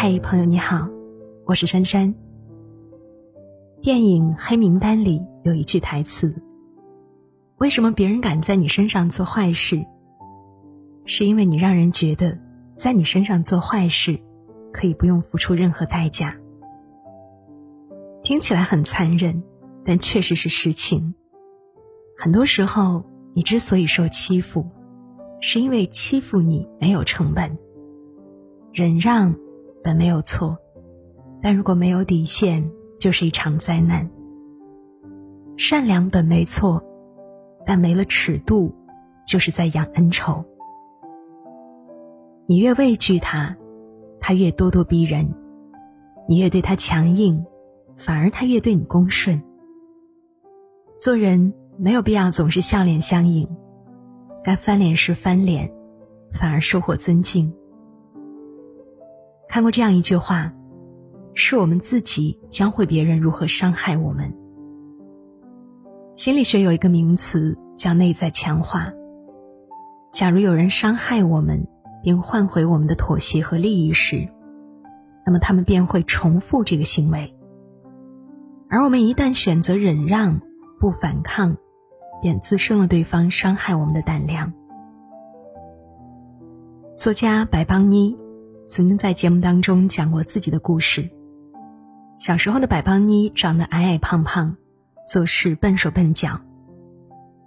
[0.00, 0.88] 嗨，朋友你好，
[1.44, 2.14] 我是珊珊。
[3.82, 6.32] 电影《黑名单》里有一句台词
[7.58, 9.84] ：“为什么别人敢在你身上做坏事？
[11.04, 12.38] 是因为你让人觉得
[12.76, 14.16] 在你身上做坏事
[14.72, 16.32] 可以不用付出任何代价。”
[18.22, 19.42] 听起来很残忍，
[19.84, 21.12] 但确实是实情。
[22.16, 23.04] 很多时候，
[23.34, 24.64] 你之所以受欺负，
[25.40, 27.58] 是因为欺负你没有成本。
[28.72, 29.34] 忍让
[29.88, 30.54] 本没有错，
[31.40, 32.70] 但如果没有底线，
[33.00, 34.06] 就是一场灾难。
[35.56, 36.84] 善良本没错，
[37.64, 38.70] 但没了尺度，
[39.26, 40.44] 就是在养恩仇。
[42.44, 43.56] 你越畏惧他，
[44.20, 45.24] 他越咄咄逼人；
[46.28, 47.42] 你越对他强硬，
[47.96, 49.42] 反而他越对你恭顺。
[51.00, 51.54] 做人。
[51.78, 53.48] 没有必要总是笑脸相迎，
[54.44, 55.72] 该翻脸时翻脸，
[56.32, 57.54] 反而收获尊敬。
[59.48, 60.52] 看过这样一句话
[61.34, 64.32] ：“是我们自己教会别人如何伤害我们。”
[66.14, 68.92] 心理学有一个名词叫内在强化。
[70.12, 71.66] 假如有人伤害我们，
[72.02, 74.28] 并换回我们的妥协和利益时，
[75.24, 77.34] 那么他们便会重复这个行为。
[78.68, 80.40] 而我们一旦选择忍让，
[80.78, 81.56] 不反抗。
[82.20, 84.52] 便滋生了对方伤害我们的胆量。
[86.96, 88.18] 作家白邦妮
[88.68, 91.08] 曾经在节目当中讲过自己的故事。
[92.18, 94.54] 小时候的白邦妮长得矮矮胖胖，
[95.10, 96.38] 做事笨手笨脚。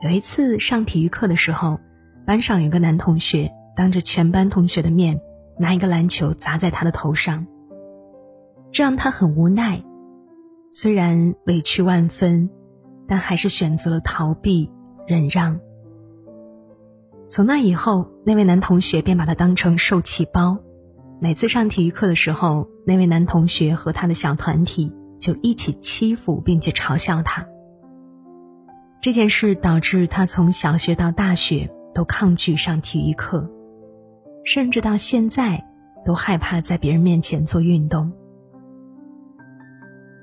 [0.00, 1.78] 有一次上体育课的时候，
[2.26, 5.20] 班上有个男同学当着全班同学的面
[5.56, 7.46] 拿一个篮球砸在他的头上，
[8.72, 9.84] 这让他很无奈，
[10.72, 12.50] 虽然委屈万分。
[13.06, 14.72] 但还是选择了逃避、
[15.06, 15.60] 忍让。
[17.28, 20.56] 从那以后，那位男同学便把他当成受气包。
[21.24, 27.46] 每次上体育课的时候，那位男同学和他的小团体就一起欺负并且嘲笑他。
[29.00, 33.50] 这件事导致他从小学到大学都抗拒上体育课，
[34.44, 35.66] 甚至到现在
[36.04, 38.12] 都害怕在别人面前做运动。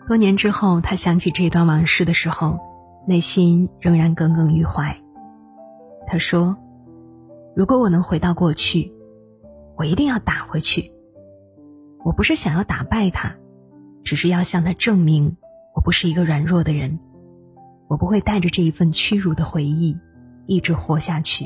[0.07, 2.59] 多年之后，他想起这段往事的时候。
[3.07, 4.95] 内心仍然耿耿于怀。
[6.05, 6.55] 他说
[7.57, 8.93] ：“如果我能回到过去，
[9.75, 10.93] 我一定要打回去。
[12.03, 13.35] 我不是想要打败他，
[14.03, 15.37] 只是要向他证明
[15.75, 16.99] 我不是一个软弱的人。
[17.87, 19.97] 我不会带着这一份屈辱的回忆
[20.45, 21.45] 一直活下去。”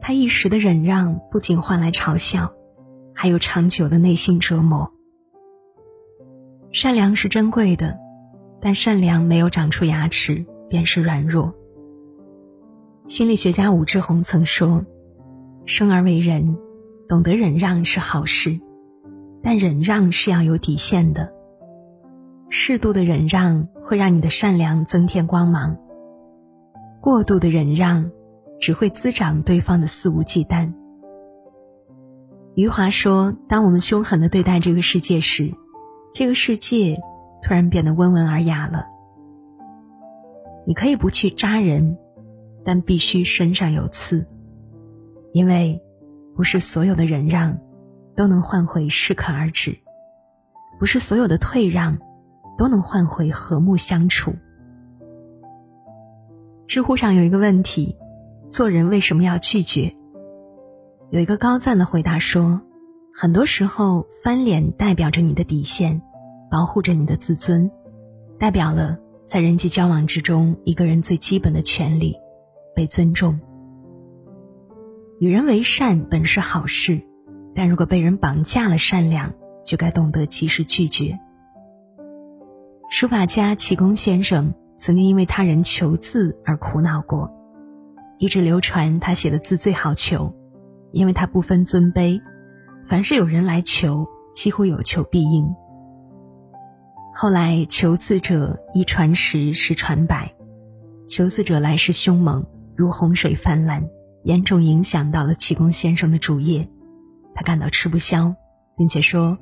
[0.00, 2.52] 他一时的忍让，不仅换来嘲笑，
[3.14, 4.92] 还有长久的内心折磨。
[6.72, 8.00] 善良是珍贵的。
[8.64, 11.52] 但善良没有长出牙齿，便是软弱。
[13.08, 14.86] 心理学家武志红曾说
[15.66, 16.56] ：“生而为人，
[17.12, 18.58] 懂得忍让是好事，
[19.42, 21.30] 但忍让是要有底线的。
[22.48, 25.76] 适度的忍让会让你的善良增添光芒，
[27.02, 28.10] 过度的忍让
[28.58, 30.72] 只会滋长对方的肆无忌惮。”
[32.56, 35.52] 余华说：“当我们凶狠的对待这个世界时，
[36.14, 36.98] 这个世界。”
[37.44, 38.86] 突然变得温文尔雅了。
[40.66, 41.98] 你可以不去扎人，
[42.64, 44.26] 但必须身上有刺，
[45.32, 45.82] 因为
[46.34, 47.58] 不是所有的忍让
[48.16, 49.78] 都能换回适可而止，
[50.78, 51.98] 不是所有的退让
[52.56, 54.34] 都能换回和睦相处。
[56.66, 57.96] 知乎上有一个问题：
[58.48, 59.94] 做人为什么要拒绝？
[61.10, 62.60] 有一个高赞的回答说：
[63.14, 66.00] 很多时候翻脸代表着你的底线。
[66.50, 67.70] 保护着你的自尊，
[68.38, 72.14] 代表了在人际交往之中一个人最基本的权利——
[72.76, 73.40] 被尊重。
[75.22, 77.00] 与人为善本是好事，
[77.54, 79.32] 但如果被人绑架了善良，
[79.64, 81.16] 就该懂得及时拒绝。
[82.90, 87.30] 书法家启功先生曾经因为他人求字而苦恼过，
[88.18, 90.34] 一直流传他写的字最好求，
[90.90, 92.20] 因为他不分尊卑，
[92.84, 94.04] 凡是有人来求，
[94.34, 95.46] 几乎有求必应。
[97.14, 100.34] 后来，求字者一传十，十传百，
[101.08, 102.44] 求字者来势凶猛，
[102.74, 103.88] 如洪水泛滥，
[104.24, 106.68] 严重影响到了启功先生的主业，
[107.34, 108.34] 他感到吃不消，
[108.76, 109.36] 并且说：“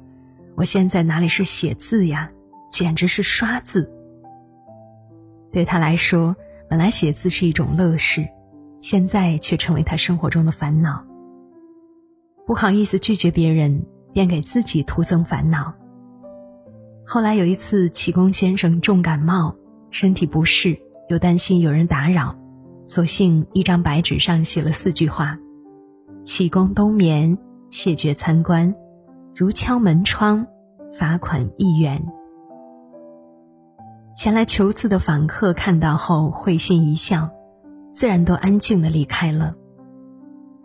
[0.56, 2.31] 我现在哪里是写字呀，
[2.71, 3.91] 简直是刷字。”
[5.53, 6.37] 对他来说，
[6.69, 8.27] 本来写字是一种乐事，
[8.79, 11.05] 现在却成为他生活中的烦恼。
[12.47, 15.75] 不好意思拒绝别人，便给自己徒增烦恼。
[17.05, 19.55] 后来有一次，启功先生重感冒，
[19.91, 20.79] 身体不适，
[21.09, 22.37] 又担心有人打扰，
[22.91, 25.39] 索性一张白纸上写了四句话
[26.27, 27.39] ：“启功冬眠，
[27.69, 28.75] 谢绝参观，
[29.33, 30.45] 如敲门窗，
[30.99, 32.05] 罚款一元。
[34.13, 37.31] 前来求字的访客看到后会心一笑，
[37.93, 39.55] 自然都安静的离开了，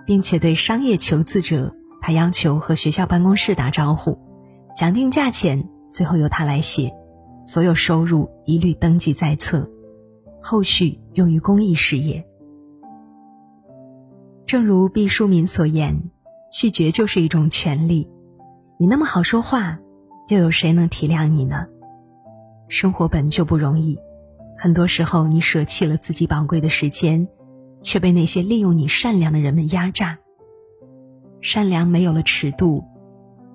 [0.08, 4.18] 并且对商业求字者，他要求和学校办公室打招呼，
[4.76, 6.92] 讲定价钱，最后由他来写，
[7.44, 9.70] 所有收入一律登记在册，
[10.48, 12.24] 后续用于公益事业。
[14.46, 16.12] 正如毕淑敏所言，
[16.52, 18.08] 拒绝就是一种权利。
[18.78, 19.80] 你那么好说话，
[20.28, 21.66] 又有谁能体谅你呢？
[22.68, 23.98] 生活本就不容易，
[24.56, 27.28] 很多时候你舍弃了自己宝贵的时间，
[27.82, 30.16] 却被那些利用你善良的人们压榨。
[31.42, 32.84] 善良没有了尺度，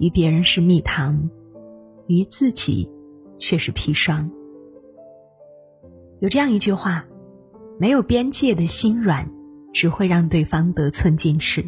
[0.00, 1.30] 于别人是蜜糖，
[2.08, 2.90] 于自己
[3.38, 4.28] 却是砒霜。
[6.20, 7.06] 有这样一句话：
[7.78, 9.26] 没有边界的心软，
[9.72, 11.62] 只会让对方得寸进尺；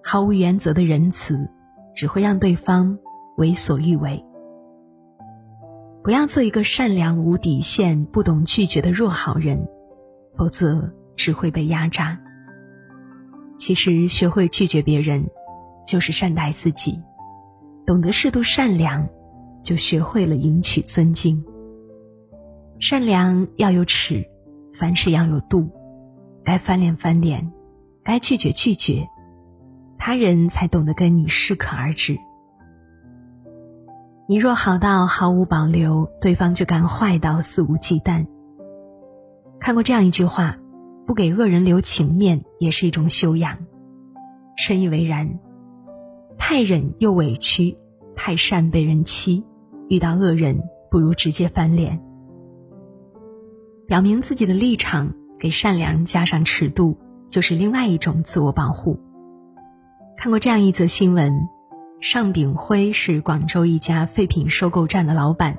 [0.00, 1.50] 毫无原则的仁慈，
[1.92, 2.96] 只会让对方
[3.36, 4.24] 为所欲为。
[6.04, 9.68] 不要做一个善良无底线、不懂拒绝的弱好人，
[10.36, 12.16] 否则只会被压榨。
[13.58, 15.28] 其实，学会拒绝别人，
[15.84, 16.92] 就是善待自己；
[17.84, 19.08] 懂得适度善良，
[19.64, 21.44] 就学会了赢取尊敬。
[22.80, 24.24] 善良要有尺，
[24.72, 25.68] 凡事要有度，
[26.44, 27.52] 该翻脸翻脸，
[28.04, 29.08] 该拒绝拒绝，
[29.98, 32.16] 他人才懂得跟你适可而止。
[34.28, 38.26] 你若好到毫无保留，对方就敢坏到肆无忌惮。
[39.58, 40.56] 看过这样一句话：
[41.04, 43.58] 不给恶人留情面，也是一种修养。
[44.56, 45.40] 深以为然。
[46.38, 47.76] 太忍又委屈，
[48.14, 49.44] 太善被人欺，
[49.88, 52.00] 遇到恶人不如直接翻脸。
[53.88, 56.98] 表明自己的立场，给善良加上尺度，
[57.30, 59.00] 就是另外一种自我保护。
[60.14, 61.32] 看过这样一则新闻。
[61.98, 65.56] 尚炳辉是广州一家废品收购站的老板，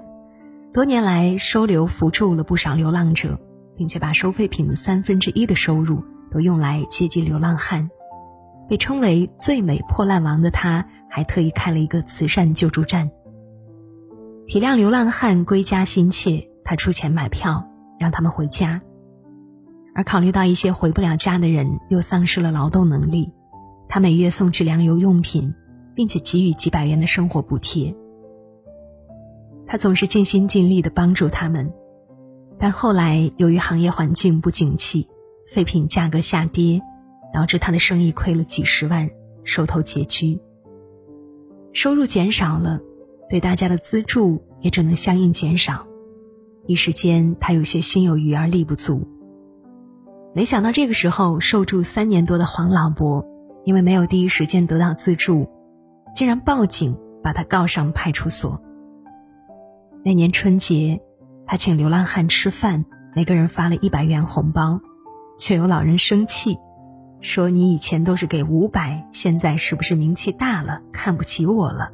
[0.72, 3.40] 多年来收留扶助了不少流浪者，
[3.76, 7.90] 并且把收废品的三分之一的收入都用来接济流浪汉。
[8.70, 13.10] 被称为“最美破烂王”的他，还特意开了一个慈善救助站。
[14.46, 17.66] 体谅流浪汉归家心切，他出钱买票
[18.00, 18.81] 让他们回家。
[19.94, 23.31] 而考虑到一些回不了家的人又丧失了劳动能力，
[23.88, 25.54] 他每月送去粮油用品。
[25.96, 27.94] 并且给予几百元的生活补贴，
[29.68, 31.74] 他总是尽心尽力的帮助他们，
[32.57, 35.10] 但后来由于行业环境不景气，
[35.45, 36.81] 废品价格下跌，
[37.34, 39.10] 导致他的生意亏了几十万，
[39.44, 40.40] 收头拮据。
[41.74, 42.80] 收入减少了，
[43.30, 45.86] 对大家的资助也只能相应减少，
[46.65, 49.07] 一时间他有些心有余而力不足。
[50.33, 53.25] 没想到这个时候，受助三年多的黄老伯，
[53.65, 55.50] 因为没有第一时间得到资助。
[56.15, 58.61] 竟然报警，把他告上派出所。
[60.03, 61.01] 那年春节，
[61.45, 62.85] 他请流浪汉吃饭，
[63.15, 64.81] 每个人发了一百元红包，
[65.38, 66.57] 却有老人生气，
[67.21, 71.91] 说：“你以前都是给五百，现在是不是名气大了，看不起我了？”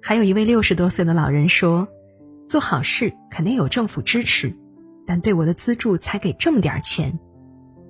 [0.00, 1.88] 还有一位六十多岁的老人说
[2.46, 4.56] ：“做好事肯定有政府支持，
[5.06, 7.18] 但对我的资助才给这么点钱，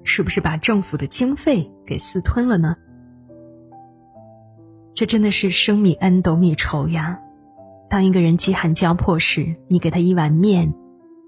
[0.03, 2.77] 是不是把政府的经费给私吞了呢？”
[4.95, 7.21] 这真的是生米恩，斗米仇呀！
[7.91, 10.73] 当一个人饥寒交迫时，你给他一碗面，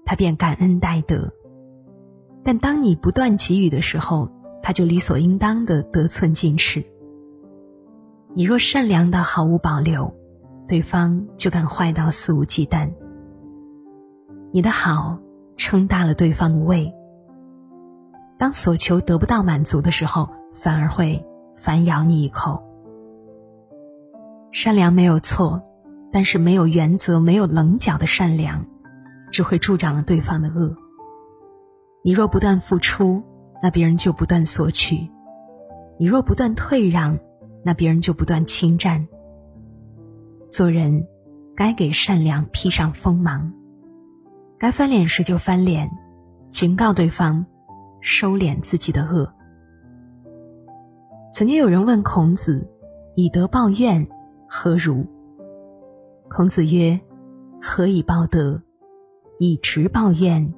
[0.05, 1.29] 他便感恩戴德；
[2.43, 4.31] 但当你不断给予的时候，
[4.63, 6.83] 他就理所应当的得寸进尺。
[8.33, 10.11] 你若善良到毫无保留，
[10.67, 12.91] 对方就敢坏到肆无忌惮。
[14.51, 15.19] 你的好
[15.55, 16.91] 撑大了对方的胃，
[18.37, 21.23] 当所求得不到满足的时候，反而会
[21.55, 22.63] 反咬你一口。
[24.51, 25.61] 善良没有错，
[26.11, 28.65] 但是没有原则、没有棱角的善良，
[29.31, 30.75] 只会助长了对方的恶。
[32.03, 33.21] 你若不断付出，
[33.61, 35.07] 那别人就不断索取；
[35.99, 37.19] 你若不断退让，
[37.63, 39.07] 那别人就不断侵占。
[40.49, 41.05] 做人，
[41.55, 43.53] 该给善良披上锋芒，
[44.59, 45.89] 该翻脸时就翻脸，
[46.49, 47.45] 警告对方，
[48.01, 49.31] 收敛自己的恶。
[51.31, 52.69] 曾经有人问孔子
[53.15, 54.05] ：“以德报怨。”
[54.51, 55.05] 何如？
[56.29, 56.99] 孔子曰
[57.61, 58.61] ：“何以报德？
[59.39, 60.53] 以直报怨，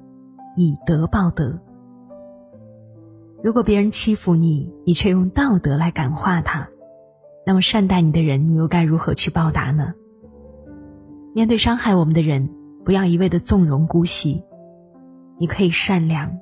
[0.56, 1.56] 以德报德。”
[3.40, 6.68] 如果别人欺负你，你却用道德来感化他，
[7.46, 9.94] 那么善待你的人，你又该如何去报答呢？
[11.34, 12.50] 面对伤害我们的人，
[12.84, 14.42] 不要一味的纵容姑息。
[15.38, 16.38] 你可以善良，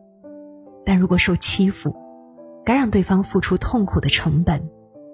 [0.85, 1.95] 但如果受欺负，
[2.65, 4.63] 该让对方付出痛苦的成本，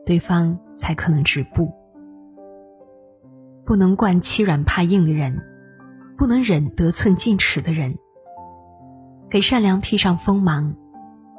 [0.04, 1.72] 对方才可能止步。
[3.64, 5.40] 不能惯欺软怕硬的人，
[6.16, 7.96] 不能忍得寸进尺的人。
[9.28, 10.74] 给善良披上锋芒，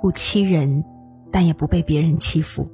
[0.02, 0.84] 不欺人，
[1.32, 2.70] 但也不被别人欺负。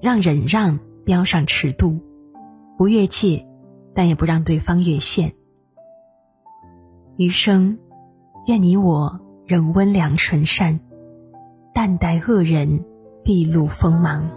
[0.00, 2.00] 让忍让标上尺度，
[2.76, 3.46] 不越界，
[3.94, 5.32] 但也不让对方越线。
[7.22, 7.78] 余生，
[8.48, 10.80] 愿你我仍温良纯善，
[11.72, 12.84] 淡待恶人，
[13.22, 14.28] 毕露锋芒。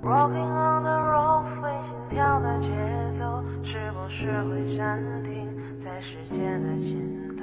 [0.00, 2.68] Rocking on the road，会心跳的节
[3.18, 5.48] 奏，是不是会暂停
[5.82, 7.42] 在时间的尽头？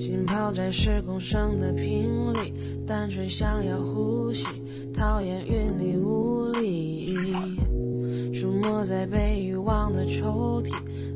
[0.00, 4.46] 心跑在时空上的频率，单纯想要呼吸，
[4.98, 7.14] 讨厌云里雾里。
[8.34, 10.72] 出没在被遗忘的抽屉，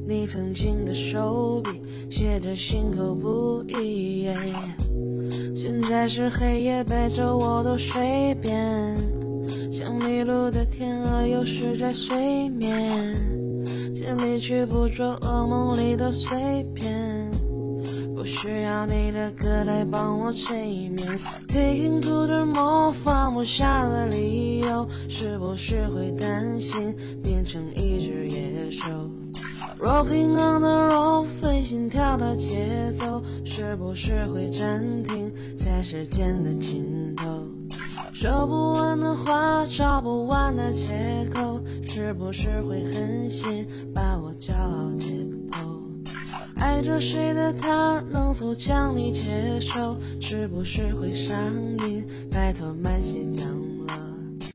[0.06, 4.28] 你曾经的手笔，写着心口不一。
[5.56, 8.96] 现在是黑夜，白昼我都随便。
[9.72, 13.12] 像迷路的天鹅，有时在睡眠，
[13.92, 16.91] 尽力去捕捉噩梦里的碎片。
[18.22, 20.96] 不需要你的歌来帮我催眠，
[21.48, 29.10] 听哭的梦放不下的理由，是不是会担心变成一只野兽
[29.80, 37.26] ？Rocking on the road，飞心跳的节奏，是不是会暂停在时间的尽头？
[38.12, 45.41] 说不完的话，找不完的借口，是不是会狠心把我骄傲解剖？
[46.62, 49.96] 爱着谁的他，能否将你接受？
[50.20, 51.36] 是不是会上
[51.88, 53.61] 瘾，拜托慢些讲。